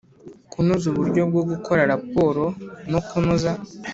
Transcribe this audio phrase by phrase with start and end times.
[0.51, 2.43] Kunoza uburyo bwo gukora raporo
[2.91, 3.51] no kunoza